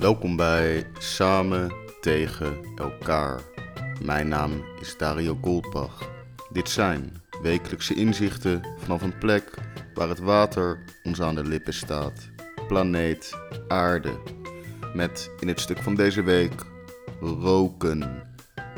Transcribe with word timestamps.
Welkom 0.00 0.36
bij 0.36 0.86
Samen 0.98 1.72
tegen 2.00 2.58
elkaar. 2.76 3.40
Mijn 4.02 4.28
naam 4.28 4.64
is 4.80 4.96
Dario 4.96 5.38
Goldbach. 5.40 6.10
Dit 6.52 6.68
zijn 6.68 7.22
wekelijkse 7.42 7.94
inzichten 7.94 8.66
vanaf 8.78 9.02
een 9.02 9.18
plek 9.18 9.54
waar 9.94 10.08
het 10.08 10.18
water 10.18 10.84
ons 11.02 11.20
aan 11.20 11.34
de 11.34 11.44
lippen 11.44 11.74
staat. 11.74 12.28
Planeet 12.68 13.38
Aarde. 13.68 14.20
Met 14.94 15.30
in 15.40 15.48
het 15.48 15.60
stuk 15.60 15.78
van 15.78 15.94
deze 15.94 16.22
week 16.22 16.64
roken. 17.20 18.28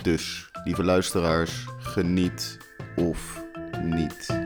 Dus, 0.02 0.50
lieve 0.64 0.84
luisteraars, 0.84 1.66
geniet 1.78 2.58
of 2.96 3.44
niet. 3.82 4.41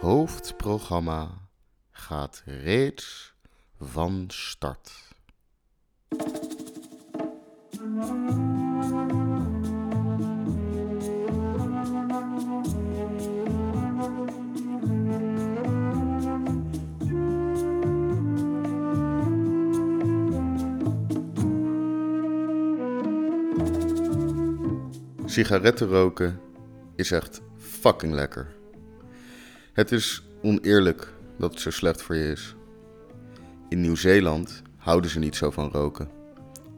Hoofdprogramma 0.00 1.30
gaat 1.90 2.42
reeds 2.44 3.34
van 3.80 4.24
start. 4.28 5.06
Sigaretten 25.24 25.88
roken 25.88 26.40
is 26.96 27.10
echt 27.10 27.40
fucking 27.56 28.12
lekker. 28.12 28.57
Het 29.78 29.92
is 29.92 30.22
oneerlijk 30.42 31.12
dat 31.36 31.50
het 31.50 31.60
zo 31.60 31.70
slecht 31.70 32.02
voor 32.02 32.14
je 32.14 32.30
is. 32.30 32.54
In 33.68 33.80
Nieuw-Zeeland 33.80 34.62
houden 34.76 35.10
ze 35.10 35.18
niet 35.18 35.36
zo 35.36 35.50
van 35.50 35.70
roken. 35.70 36.08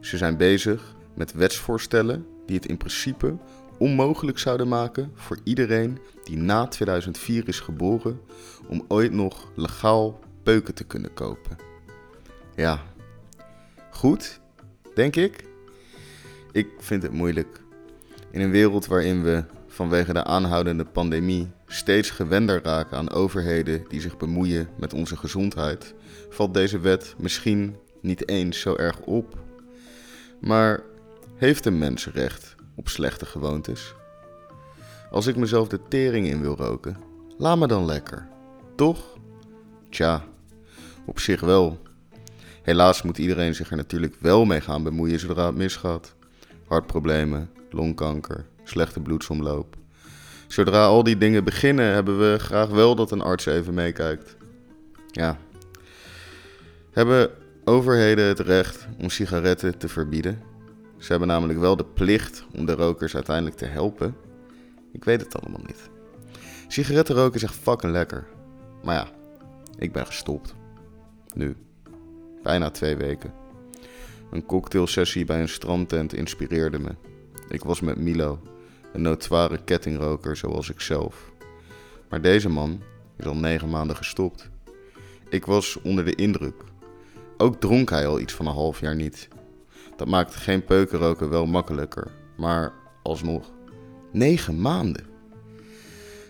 Ze 0.00 0.16
zijn 0.16 0.36
bezig 0.36 0.94
met 1.14 1.32
wetsvoorstellen 1.32 2.26
die 2.46 2.56
het 2.56 2.66
in 2.66 2.76
principe 2.76 3.36
onmogelijk 3.78 4.38
zouden 4.38 4.68
maken 4.68 5.10
voor 5.14 5.38
iedereen 5.44 5.98
die 6.24 6.36
na 6.36 6.66
2004 6.66 7.48
is 7.48 7.60
geboren 7.60 8.20
om 8.68 8.84
ooit 8.88 9.12
nog 9.12 9.50
legaal 9.54 10.18
peuken 10.42 10.74
te 10.74 10.84
kunnen 10.84 11.14
kopen. 11.14 11.56
Ja, 12.56 12.82
goed, 13.90 14.40
denk 14.94 15.16
ik. 15.16 15.44
Ik 16.52 16.68
vind 16.78 17.02
het 17.02 17.12
moeilijk. 17.12 17.60
In 18.30 18.40
een 18.40 18.50
wereld 18.50 18.86
waarin 18.86 19.22
we 19.22 19.44
vanwege 19.80 20.12
de 20.12 20.24
aanhoudende 20.24 20.84
pandemie 20.84 21.50
steeds 21.66 22.10
gewender 22.10 22.62
raken 22.62 22.96
aan 22.96 23.10
overheden 23.10 23.84
die 23.88 24.00
zich 24.00 24.16
bemoeien 24.16 24.68
met 24.78 24.94
onze 24.94 25.16
gezondheid, 25.16 25.94
valt 26.30 26.54
deze 26.54 26.78
wet 26.78 27.14
misschien 27.18 27.76
niet 28.00 28.28
eens 28.28 28.60
zo 28.60 28.76
erg 28.76 29.00
op. 29.00 29.38
Maar 30.40 30.82
heeft 31.36 31.66
een 31.66 31.78
mens 31.78 32.06
recht 32.06 32.54
op 32.74 32.88
slechte 32.88 33.26
gewoontes? 33.26 33.94
Als 35.10 35.26
ik 35.26 35.36
mezelf 35.36 35.68
de 35.68 35.80
tering 35.88 36.26
in 36.26 36.40
wil 36.40 36.56
roken, 36.56 36.96
laat 37.38 37.58
me 37.58 37.66
dan 37.66 37.84
lekker. 37.84 38.28
Toch? 38.76 39.18
Tja, 39.90 40.24
op 41.06 41.18
zich 41.18 41.40
wel. 41.40 41.78
Helaas 42.62 43.02
moet 43.02 43.18
iedereen 43.18 43.54
zich 43.54 43.70
er 43.70 43.76
natuurlijk 43.76 44.16
wel 44.18 44.44
mee 44.44 44.60
gaan 44.60 44.82
bemoeien 44.82 45.18
zodra 45.18 45.46
het 45.46 45.56
misgaat. 45.56 46.14
Hartproblemen, 46.66 47.50
longkanker, 47.70 48.46
slechte 48.64 49.00
bloedsomloop. 49.00 49.78
Zodra 50.50 50.84
al 50.84 51.02
die 51.02 51.18
dingen 51.18 51.44
beginnen, 51.44 51.92
hebben 51.92 52.18
we 52.18 52.38
graag 52.38 52.68
wel 52.68 52.94
dat 52.94 53.10
een 53.10 53.20
arts 53.20 53.46
even 53.46 53.74
meekijkt. 53.74 54.36
Ja. 55.10 55.38
Hebben 56.90 57.30
overheden 57.64 58.24
het 58.24 58.40
recht 58.40 58.86
om 58.98 59.10
sigaretten 59.10 59.78
te 59.78 59.88
verbieden? 59.88 60.42
Ze 60.98 61.10
hebben 61.10 61.28
namelijk 61.28 61.58
wel 61.58 61.76
de 61.76 61.84
plicht 61.84 62.44
om 62.56 62.66
de 62.66 62.72
rokers 62.72 63.14
uiteindelijk 63.14 63.56
te 63.56 63.64
helpen. 63.64 64.16
Ik 64.92 65.04
weet 65.04 65.20
het 65.20 65.40
allemaal 65.40 65.62
niet. 65.66 65.90
Sigaretten 66.68 67.14
roken 67.14 67.34
is 67.34 67.42
echt 67.42 67.54
fucking 67.54 67.92
lekker. 67.92 68.26
Maar 68.82 68.94
ja, 68.94 69.08
ik 69.78 69.92
ben 69.92 70.06
gestopt. 70.06 70.54
Nu. 71.34 71.56
Bijna 72.42 72.70
twee 72.70 72.96
weken. 72.96 73.32
Een 74.30 74.46
cocktailsessie 74.46 75.24
bij 75.24 75.40
een 75.40 75.48
strandtent 75.48 76.12
inspireerde 76.12 76.78
me. 76.78 76.94
Ik 77.48 77.64
was 77.64 77.80
met 77.80 77.96
Milo, 77.96 78.40
een 78.92 79.02
notoire 79.02 79.58
kettingroker 79.64 80.36
zoals 80.36 80.70
ik 80.70 80.80
zelf. 80.80 81.32
Maar 82.08 82.20
deze 82.20 82.48
man 82.48 82.82
is 83.16 83.26
al 83.26 83.36
negen 83.36 83.70
maanden 83.70 83.96
gestopt. 83.96 84.50
Ik 85.28 85.46
was 85.46 85.78
onder 85.82 86.04
de 86.04 86.14
indruk. 86.14 86.64
Ook 87.36 87.60
dronk 87.60 87.90
hij 87.90 88.06
al 88.06 88.20
iets 88.20 88.32
van 88.32 88.46
een 88.46 88.52
half 88.52 88.80
jaar 88.80 88.96
niet. 88.96 89.28
Dat 89.96 90.08
maakte 90.08 90.38
geen 90.38 90.64
peukenroken 90.64 91.30
wel 91.30 91.46
makkelijker, 91.46 92.10
maar 92.36 92.72
alsnog. 93.02 93.50
Negen 94.12 94.60
maanden. 94.60 95.06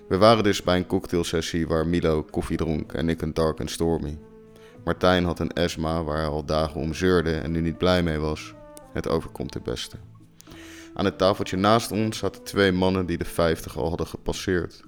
We 0.08 0.18
waren 0.18 0.44
dus 0.44 0.62
bij 0.62 0.76
een 0.76 0.86
cocktailsessie 0.86 1.66
waar 1.66 1.86
Milo 1.86 2.22
koffie 2.22 2.56
dronk 2.56 2.92
en 2.92 3.08
ik 3.08 3.22
een 3.22 3.34
dark 3.34 3.60
and 3.60 3.70
stormy. 3.70 4.18
Martijn 4.84 5.24
had 5.24 5.38
een 5.38 5.52
ESMA 5.52 6.02
waar 6.02 6.16
hij 6.16 6.26
al 6.26 6.44
dagen 6.44 6.80
om 6.80 6.94
zeurde 6.94 7.34
en 7.34 7.50
nu 7.50 7.60
niet 7.60 7.78
blij 7.78 8.02
mee 8.02 8.18
was. 8.18 8.54
Het 8.92 9.08
overkomt 9.08 9.54
het 9.54 9.62
beste. 9.62 9.96
Aan 10.94 11.04
het 11.04 11.18
tafeltje 11.18 11.56
naast 11.56 11.92
ons 11.92 12.18
zaten 12.18 12.42
twee 12.42 12.72
mannen 12.72 13.06
die 13.06 13.18
de 13.18 13.24
vijftig 13.24 13.76
al 13.76 13.88
hadden 13.88 14.06
gepasseerd. 14.06 14.80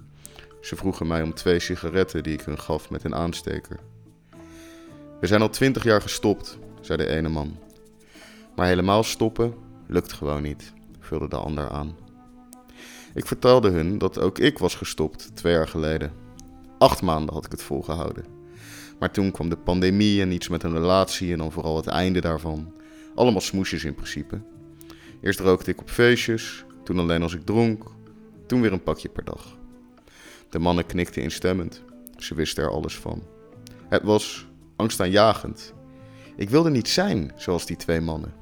Ze 0.61 0.75
vroegen 0.75 1.07
mij 1.07 1.21
om 1.21 1.33
twee 1.33 1.59
sigaretten 1.59 2.23
die 2.23 2.33
ik 2.33 2.41
hun 2.41 2.59
gaf 2.59 2.89
met 2.89 3.03
een 3.03 3.15
aansteker. 3.15 3.79
We 5.19 5.27
zijn 5.27 5.41
al 5.41 5.49
twintig 5.49 5.83
jaar 5.83 6.01
gestopt, 6.01 6.57
zei 6.81 6.97
de 6.97 7.07
ene 7.07 7.29
man. 7.29 7.57
Maar 8.55 8.67
helemaal 8.67 9.03
stoppen 9.03 9.53
lukt 9.87 10.13
gewoon 10.13 10.41
niet, 10.41 10.73
vulde 10.99 11.27
de 11.27 11.35
ander 11.35 11.69
aan. 11.69 11.95
Ik 13.13 13.25
vertelde 13.25 13.69
hun 13.69 13.97
dat 13.97 14.19
ook 14.19 14.39
ik 14.39 14.57
was 14.57 14.75
gestopt 14.75 15.35
twee 15.35 15.53
jaar 15.53 15.67
geleden. 15.67 16.11
Acht 16.77 17.01
maanden 17.01 17.33
had 17.33 17.45
ik 17.45 17.51
het 17.51 17.63
volgehouden. 17.63 18.25
Maar 18.99 19.11
toen 19.11 19.31
kwam 19.31 19.49
de 19.49 19.57
pandemie 19.57 20.21
en 20.21 20.31
iets 20.31 20.47
met 20.47 20.63
een 20.63 20.73
relatie 20.73 21.31
en 21.31 21.37
dan 21.37 21.51
vooral 21.51 21.75
het 21.75 21.87
einde 21.87 22.21
daarvan. 22.21 22.73
Allemaal 23.15 23.41
smoesjes 23.41 23.83
in 23.83 23.95
principe. 23.95 24.41
Eerst 25.23 25.39
rookte 25.39 25.71
ik 25.71 25.81
op 25.81 25.89
feestjes, 25.89 26.65
toen 26.83 26.99
alleen 26.99 27.21
als 27.21 27.33
ik 27.33 27.45
dronk, 27.45 27.83
toen 28.45 28.61
weer 28.61 28.71
een 28.71 28.83
pakje 28.83 29.09
per 29.09 29.23
dag. 29.23 29.57
De 30.49 30.59
mannen 30.59 30.85
knikten 30.85 31.21
instemmend. 31.21 31.81
Ze 32.17 32.35
wisten 32.35 32.63
er 32.63 32.69
alles 32.69 32.95
van. 32.95 33.23
Het 33.89 34.03
was 34.03 34.47
angstaanjagend. 34.75 35.73
Ik 36.35 36.49
wilde 36.49 36.69
niet 36.69 36.87
zijn 36.87 37.31
zoals 37.35 37.65
die 37.65 37.75
twee 37.75 38.01
mannen. 38.01 38.33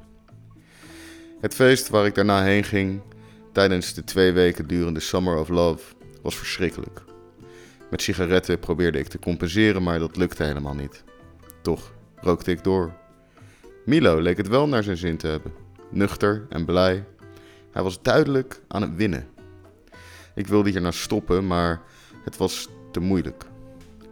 Het 1.40 1.54
feest 1.54 1.90
waar 1.90 2.06
ik 2.06 2.16
daarna 2.16 2.44
heen 2.44 2.64
ging, 2.64 3.02
tijdens 3.52 3.94
de 3.94 4.04
twee 4.04 4.32
weken 4.32 4.68
durende 4.68 5.00
Summer 5.00 5.38
of 5.38 5.50
Love, 5.50 5.94
was 6.22 6.38
verschrikkelijk. 6.38 7.04
Met 7.90 8.02
sigaretten 8.02 8.60
probeerde 8.60 9.00
ik 9.00 9.08
te 9.08 9.20
compenseren, 9.20 9.84
maar 9.84 10.00
dat 10.00 10.16
lukte 10.18 10.44
helemaal 10.44 10.76
niet. 10.76 11.04
Toch 11.62 11.94
rookte 12.16 12.52
ik 12.52 12.64
door. 12.64 12.94
Milo 13.86 14.20
leek 14.20 14.38
het 14.38 14.48
wel 14.48 14.68
naar 14.68 14.84
zijn 14.84 14.98
zin 14.98 15.18
te 15.18 15.28
hebben. 15.28 15.54
Nuchter 15.92 16.46
en 16.50 16.66
blij. 16.66 17.06
Hij 17.72 17.84
was 17.84 18.02
duidelijk 18.02 18.62
aan 18.68 18.82
het 18.82 18.96
winnen. 18.96 19.28
Ik 20.36 20.48
wilde 20.48 20.70
hierna 20.70 20.92
stoppen, 20.92 21.48
maar 21.48 21.82
het 22.24 22.38
was 22.38 22.70
te 22.92 23.00
moeilijk. 23.00 23.46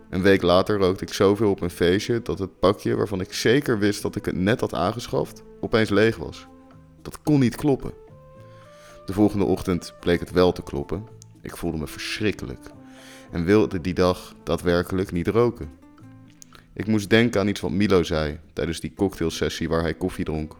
Een 0.10 0.22
week 0.22 0.42
later 0.42 0.78
rookte 0.78 1.04
ik 1.04 1.14
zoveel 1.14 1.50
op 1.50 1.62
een 1.62 1.70
feestje 1.70 2.22
dat 2.22 2.40
het 2.40 2.60
pakje 2.60 2.96
waarvan 2.96 3.22
ik 3.22 3.34
zeker 3.34 3.80
wist 3.80 4.02
dat 4.02 4.16
ik 4.16 4.26
het 4.26 4.36
net 4.36 4.60
had 4.60 4.74
aangeschaft, 4.74 5.44
opeens 5.60 5.90
leeg 5.90 6.18
was. 6.18 6.48
Dat 7.02 7.22
kon 7.24 7.40
niet 7.40 7.56
kloppen. 7.56 7.94
De 9.06 9.14
volgende 9.14 9.46
ochtend 9.46 9.94
bleek 10.00 10.20
het 10.20 10.32
wel 10.32 10.52
te 10.52 10.64
kloppen. 10.64 11.08
Ik 11.42 11.58
voelde 11.58 11.78
me 11.78 11.88
verschrikkelijk 11.88 12.70
en 13.32 13.46
wilde 13.46 13.82
die 13.82 13.94
dag 13.94 14.34
daadwerkelijk 14.44 15.12
niet 15.12 15.28
roken. 15.28 15.70
Ik 16.74 16.88
moest 16.88 17.10
denken 17.10 17.42
aan 17.42 17.48
iets 17.48 17.62
wat 17.62 17.72
Milo 17.72 18.04
zei 18.04 18.40
tijdens 18.54 18.80
die 18.80 18.94
cocktailsessie 18.96 19.70
waar 19.70 19.82
hij 19.82 19.94
koffie 19.94 20.26
dronk. 20.26 20.56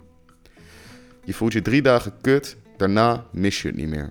Je 1.30 1.36
voelt 1.36 1.54
je 1.54 1.62
drie 1.62 1.82
dagen 1.82 2.14
kut, 2.22 2.58
daarna 2.78 3.26
mis 3.32 3.62
je 3.62 3.68
het 3.68 3.78
niet 3.78 3.88
meer. 3.88 4.10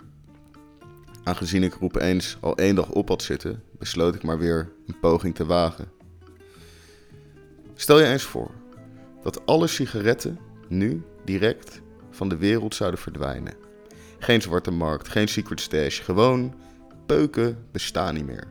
Aangezien 1.25 1.63
ik 1.63 1.75
er 1.75 1.83
opeens 1.83 2.37
al 2.41 2.57
één 2.57 2.75
dag 2.75 2.91
op 2.91 3.09
had 3.09 3.23
zitten, 3.23 3.63
besloot 3.79 4.15
ik 4.15 4.23
maar 4.23 4.39
weer 4.39 4.73
een 4.87 4.99
poging 5.01 5.35
te 5.35 5.47
wagen. 5.47 5.89
Stel 7.75 7.99
je 7.99 8.07
eens 8.07 8.23
voor 8.23 8.51
dat 9.23 9.47
alle 9.47 9.67
sigaretten 9.67 10.39
nu 10.69 11.03
direct 11.25 11.81
van 12.11 12.29
de 12.29 12.37
wereld 12.37 12.75
zouden 12.75 13.01
verdwijnen. 13.01 13.55
Geen 14.19 14.43
zwarte 14.43 14.71
markt, 14.71 15.09
geen 15.09 15.29
secret 15.29 15.61
stash. 15.61 16.05
Gewoon 16.05 16.55
peuken 17.07 17.59
bestaan 17.73 18.15
niet 18.15 18.27
meer. 18.27 18.47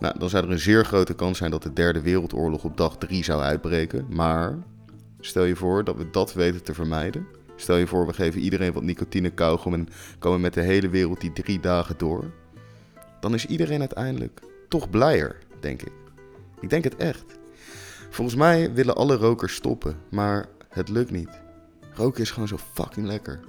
Nou, 0.00 0.18
dan 0.18 0.28
zou 0.28 0.44
er 0.44 0.50
een 0.50 0.58
zeer 0.58 0.84
grote 0.84 1.14
kans 1.14 1.38
zijn 1.38 1.50
dat 1.50 1.62
de 1.62 1.72
derde 1.72 2.00
wereldoorlog 2.00 2.64
op 2.64 2.76
dag 2.76 2.96
3 2.96 3.24
zou 3.24 3.42
uitbreken. 3.42 4.06
Maar 4.08 4.58
stel 5.20 5.44
je 5.44 5.56
voor 5.56 5.84
dat 5.84 5.96
we 5.96 6.10
dat 6.10 6.32
weten 6.32 6.62
te 6.62 6.74
vermijden. 6.74 7.26
Stel 7.56 7.76
je 7.76 7.86
voor, 7.86 8.06
we 8.06 8.12
geven 8.12 8.40
iedereen 8.40 8.72
wat 8.72 8.82
nicotine 8.82 9.30
kauwgom 9.30 9.74
en 9.74 9.88
komen 10.18 10.40
met 10.40 10.54
de 10.54 10.60
hele 10.60 10.88
wereld 10.88 11.20
die 11.20 11.32
drie 11.32 11.60
dagen 11.60 11.98
door. 11.98 12.30
Dan 13.20 13.34
is 13.34 13.46
iedereen 13.46 13.80
uiteindelijk 13.80 14.40
toch 14.68 14.90
blijer, 14.90 15.36
denk 15.60 15.82
ik. 15.82 15.92
Ik 16.60 16.70
denk 16.70 16.84
het 16.84 16.96
echt. 16.96 17.24
Volgens 18.10 18.36
mij 18.36 18.72
willen 18.72 18.96
alle 18.96 19.16
rokers 19.16 19.54
stoppen, 19.54 19.96
maar 20.10 20.48
het 20.68 20.88
lukt 20.88 21.10
niet. 21.10 21.40
Roken 21.94 22.22
is 22.22 22.30
gewoon 22.30 22.48
zo 22.48 22.58
fucking 22.72 23.06
lekker. 23.06 23.40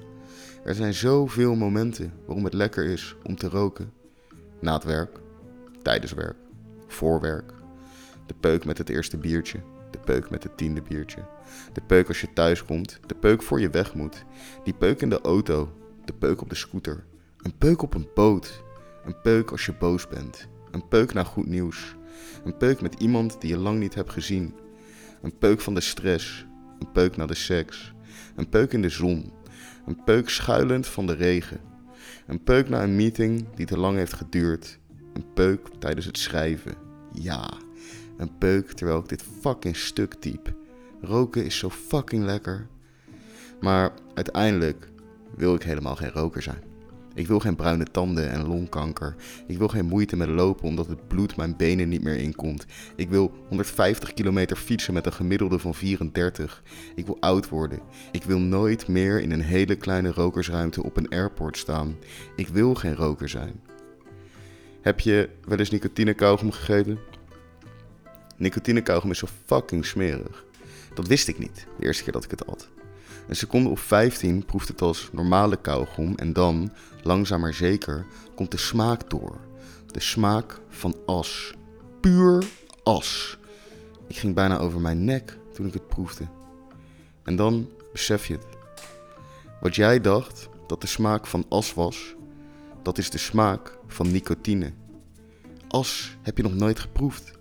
Er 0.63 0.75
zijn 0.75 0.93
zoveel 0.93 1.55
momenten 1.55 2.13
waarom 2.25 2.43
het 2.43 2.53
lekker 2.53 2.85
is 2.85 3.15
om 3.23 3.35
te 3.35 3.49
roken. 3.49 3.91
Na 4.59 4.73
het 4.73 4.83
werk, 4.83 5.19
tijdens 5.81 6.13
werk, 6.13 6.37
voor 6.87 7.21
werk. 7.21 7.53
De 8.25 8.33
peuk 8.39 8.65
met 8.65 8.77
het 8.77 8.89
eerste 8.89 9.17
biertje, 9.17 9.59
de 9.91 9.99
peuk 9.99 10.29
met 10.29 10.43
het 10.43 10.57
tiende 10.57 10.81
biertje. 10.81 11.25
De 11.73 11.81
peuk 11.81 12.07
als 12.07 12.21
je 12.21 12.33
thuis 12.33 12.65
komt, 12.65 12.99
de 13.05 13.15
peuk 13.15 13.43
voor 13.43 13.59
je 13.59 13.69
weg 13.69 13.93
moet. 13.93 14.25
Die 14.63 14.73
peuk 14.73 15.01
in 15.01 15.09
de 15.09 15.21
auto, 15.21 15.73
de 16.05 16.13
peuk 16.13 16.41
op 16.41 16.49
de 16.49 16.55
scooter. 16.55 17.03
Een 17.41 17.57
peuk 17.57 17.81
op 17.81 17.93
een 17.93 18.07
boot. 18.13 18.63
Een 19.05 19.21
peuk 19.21 19.51
als 19.51 19.65
je 19.65 19.73
boos 19.73 20.07
bent. 20.07 20.47
Een 20.71 20.87
peuk 20.87 21.13
naar 21.13 21.25
goed 21.25 21.47
nieuws. 21.47 21.95
Een 22.43 22.57
peuk 22.57 22.81
met 22.81 22.95
iemand 22.99 23.41
die 23.41 23.49
je 23.49 23.57
lang 23.57 23.79
niet 23.79 23.95
hebt 23.95 24.11
gezien. 24.11 24.53
Een 25.21 25.37
peuk 25.37 25.61
van 25.61 25.73
de 25.73 25.81
stress. 25.81 26.45
Een 26.79 26.91
peuk 26.91 27.17
naar 27.17 27.27
de 27.27 27.35
seks. 27.35 27.93
Een 28.35 28.49
peuk 28.49 28.73
in 28.73 28.81
de 28.81 28.89
zon. 28.89 29.31
Een 29.85 30.03
peuk 30.03 30.29
schuilend 30.29 30.87
van 30.87 31.07
de 31.07 31.13
regen. 31.13 31.59
Een 32.27 32.43
peuk 32.43 32.69
na 32.69 32.83
een 32.83 32.95
meeting 32.95 33.45
die 33.55 33.65
te 33.65 33.77
lang 33.77 33.97
heeft 33.97 34.13
geduurd. 34.13 34.79
Een 35.13 35.33
peuk 35.33 35.67
tijdens 35.79 36.05
het 36.05 36.17
schrijven. 36.17 36.73
Ja, 37.13 37.49
een 38.19 38.37
peuk 38.37 38.71
terwijl 38.71 38.99
ik 38.99 39.09
dit 39.09 39.23
fucking 39.41 39.75
stuk 39.75 40.13
typ. 40.13 40.53
Roken 41.01 41.45
is 41.45 41.57
zo 41.57 41.69
fucking 41.69 42.23
lekker. 42.23 42.67
Maar 43.59 43.91
uiteindelijk 44.13 44.89
wil 45.35 45.55
ik 45.55 45.63
helemaal 45.63 45.95
geen 45.95 46.11
roker 46.11 46.41
zijn. 46.41 46.69
Ik 47.13 47.27
wil 47.27 47.39
geen 47.39 47.55
bruine 47.55 47.83
tanden 47.83 48.29
en 48.29 48.47
longkanker. 48.47 49.15
Ik 49.47 49.57
wil 49.57 49.67
geen 49.67 49.85
moeite 49.85 50.15
met 50.15 50.27
lopen 50.27 50.67
omdat 50.67 50.87
het 50.87 51.07
bloed 51.07 51.35
mijn 51.35 51.55
benen 51.57 51.89
niet 51.89 52.03
meer 52.03 52.17
inkomt. 52.17 52.65
Ik 52.95 53.09
wil 53.09 53.31
150 53.47 54.13
kilometer 54.13 54.57
fietsen 54.57 54.93
met 54.93 55.05
een 55.05 55.13
gemiddelde 55.13 55.59
van 55.59 55.75
34. 55.75 56.63
Ik 56.95 57.05
wil 57.05 57.17
oud 57.19 57.49
worden. 57.49 57.79
Ik 58.11 58.23
wil 58.23 58.39
nooit 58.39 58.87
meer 58.87 59.21
in 59.21 59.31
een 59.31 59.41
hele 59.41 59.75
kleine 59.75 60.11
rokersruimte 60.11 60.83
op 60.83 60.97
een 60.97 61.09
airport 61.09 61.57
staan. 61.57 61.95
Ik 62.35 62.47
wil 62.47 62.75
geen 62.75 62.95
roker 62.95 63.29
zijn. 63.29 63.61
Heb 64.81 64.99
je 64.99 65.29
wel 65.45 65.57
eens 65.57 65.69
nicotinekauwgom 65.69 66.51
gegeten? 66.51 66.99
Nicotinekauwgom 68.39 69.11
is 69.11 69.17
zo 69.17 69.27
fucking 69.45 69.85
smerig. 69.85 70.45
Dat 70.93 71.07
wist 71.07 71.27
ik 71.27 71.39
niet, 71.39 71.67
de 71.77 71.85
eerste 71.85 72.03
keer 72.03 72.13
dat 72.13 72.23
ik 72.23 72.31
het 72.31 72.47
at. 72.47 72.69
Een 73.27 73.35
seconde 73.35 73.69
of 73.69 73.79
15 73.79 74.45
proeft 74.45 74.67
het 74.67 74.81
als 74.81 75.09
normale 75.11 75.61
kauwgom 75.61 76.15
en 76.15 76.33
dan, 76.33 76.71
langzaam 77.03 77.39
maar 77.39 77.53
zeker, 77.53 78.05
komt 78.35 78.51
de 78.51 78.57
smaak 78.57 79.09
door. 79.09 79.39
De 79.87 79.99
smaak 79.99 80.59
van 80.69 80.95
as. 81.05 81.53
Puur 81.99 82.43
as. 82.83 83.37
Ik 84.07 84.17
ging 84.17 84.35
bijna 84.35 84.57
over 84.57 84.79
mijn 84.79 85.03
nek 85.03 85.37
toen 85.53 85.65
ik 85.65 85.73
het 85.73 85.87
proefde. 85.87 86.27
En 87.23 87.35
dan 87.35 87.69
besef 87.91 88.25
je 88.25 88.33
het. 88.33 88.45
Wat 89.61 89.75
jij 89.75 90.01
dacht 90.01 90.49
dat 90.67 90.81
de 90.81 90.87
smaak 90.87 91.27
van 91.27 91.45
as 91.49 91.73
was, 91.73 92.15
dat 92.83 92.97
is 92.97 93.09
de 93.09 93.17
smaak 93.17 93.77
van 93.87 94.11
nicotine. 94.11 94.73
As 95.67 96.17
heb 96.21 96.37
je 96.37 96.43
nog 96.43 96.55
nooit 96.55 96.79
geproefd. 96.79 97.38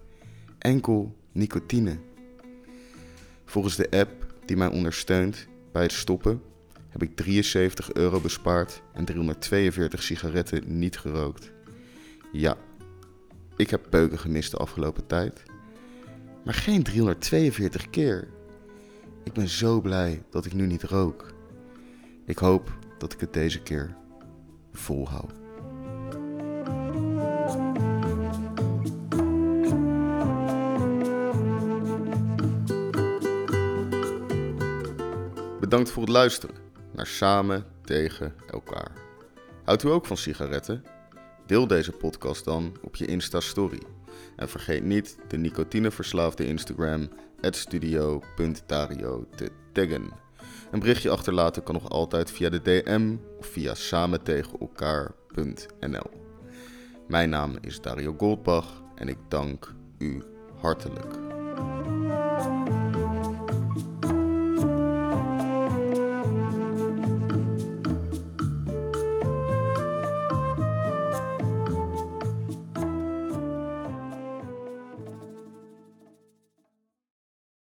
Enkel 0.59 1.17
nicotine. 1.33 1.99
Volgens 3.45 3.77
de 3.77 3.91
app 3.91 4.35
die 4.45 4.57
mij 4.57 4.69
ondersteunt 4.69 5.47
bij 5.73 5.83
het 5.83 5.93
stoppen 5.93 6.43
heb 6.89 7.03
ik 7.03 7.17
73 7.17 7.93
euro 7.93 8.21
bespaard 8.21 8.83
en 8.93 9.05
342 9.05 10.03
sigaretten 10.03 10.79
niet 10.79 10.99
gerookt. 10.99 11.53
Ja, 12.33 12.57
ik 13.57 13.71
heb 13.71 13.87
peuken 13.91 14.19
gemist 14.19 14.51
de 14.51 14.57
afgelopen 14.57 15.07
tijd. 15.07 15.43
Maar 16.45 16.55
geen 16.55 16.83
342 16.83 17.91
keer. 17.91 18.29
Ik 19.25 19.33
ben 19.33 19.49
zo 19.49 19.81
blij 19.81 20.23
dat 20.31 20.47
ik 20.47 20.53
nu 20.53 20.67
niet 20.67 20.83
rook. 20.83 21.35
Ik 22.25 22.39
hoop 22.39 22.79
dat 22.99 23.13
ik 23.13 23.21
het 23.21 23.33
deze 23.33 23.63
keer 23.63 23.97
volhoud. 24.73 25.48
Bedankt 35.69 35.91
voor 35.91 36.03
het 36.03 36.13
luisteren 36.13 36.57
naar 36.93 37.07
Samen 37.07 37.65
tegen 37.85 38.35
elkaar. 38.51 38.91
Houdt 39.65 39.83
u 39.83 39.89
ook 39.89 40.07
van 40.07 40.17
sigaretten? 40.17 40.85
Deel 41.47 41.67
deze 41.67 41.93
podcast 41.93 42.45
dan 42.45 42.77
op 42.83 42.97
je 42.97 43.07
Insta-story. 43.07 43.83
En 44.37 44.49
vergeet 44.49 44.85
niet 44.85 45.19
de 45.29 45.37
nicotineverslaafde 45.37 46.47
Instagram 46.47 47.09
studio.dario 47.41 49.27
te 49.37 49.51
taggen. 49.73 50.11
Een 50.71 50.81
berichtje 50.81 51.11
achterlaten 51.11 51.63
kan 51.63 51.75
nog 51.75 51.89
altijd 51.89 52.31
via 52.31 52.49
de 52.49 52.63
DM 52.63 53.17
of 53.39 53.47
via 53.47 53.75
samentegenelkaar.nl. 53.75 56.11
Mijn 57.09 57.31
naam 57.31 57.57
is 57.61 57.81
Dario 57.81 58.15
Goldbach 58.19 58.83
en 58.95 59.09
ik 59.09 59.19
dank 59.29 59.75
u 59.99 60.23
hartelijk. 60.61 61.15